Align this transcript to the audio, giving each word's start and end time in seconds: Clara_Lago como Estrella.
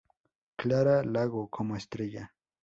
Clara_Lago 0.57 1.47
como 1.51 1.75
Estrella. 1.75 2.33